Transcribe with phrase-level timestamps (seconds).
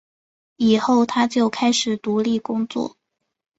[0.57, 2.97] 以后他就开始独立工作。